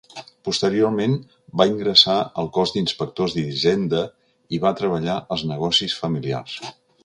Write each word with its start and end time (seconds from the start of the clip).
Posteriorment 0.47 1.11
va 1.61 1.67
ingressar 1.71 2.15
al 2.43 2.49
cos 2.57 2.73
d'inspectors 2.77 3.35
d'hisenda 3.37 4.01
i 4.59 4.63
va 4.67 4.75
treballar 4.83 5.21
als 5.37 5.49
negocis 5.55 5.99
familiars. 6.03 6.61